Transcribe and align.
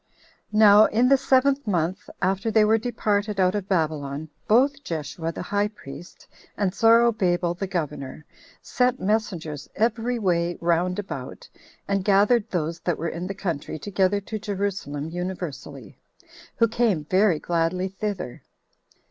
1. 0.49 0.57
Now 0.59 0.85
in 0.85 1.09
the 1.09 1.15
seventh 1.15 1.67
month 1.67 2.09
after 2.23 2.49
they 2.49 2.65
were 2.65 2.79
departed 2.79 3.39
out 3.39 3.53
of 3.53 3.69
Babylon, 3.69 4.29
both 4.47 4.83
Jeshua 4.83 5.31
the 5.31 5.43
high 5.43 5.67
priest, 5.67 6.27
and 6.57 6.73
Zorobabel 6.73 7.53
the 7.53 7.67
governor, 7.67 8.25
sent 8.63 8.99
messengers 8.99 9.69
every 9.75 10.17
way 10.17 10.57
round 10.59 10.97
about, 10.97 11.47
and 11.87 12.03
gathered 12.03 12.49
those 12.49 12.79
that 12.79 12.97
were 12.97 13.09
in 13.09 13.27
the 13.27 13.35
country 13.35 13.77
together 13.77 14.19
to 14.21 14.39
Jerusalem 14.39 15.11
universally, 15.11 15.99
who 16.55 16.67
came 16.67 17.05
very 17.05 17.37
gladly 17.37 17.87
thither. 17.87 18.41